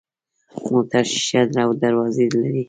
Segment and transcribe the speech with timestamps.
[0.71, 2.59] موټر شیشه او دروازې لري.